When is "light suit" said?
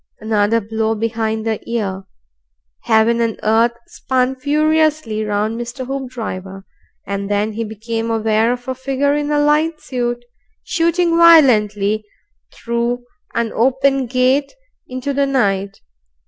9.39-10.25